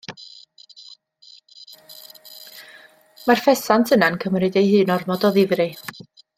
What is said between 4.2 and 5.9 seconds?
cymryd ei hun ormod o ddifri.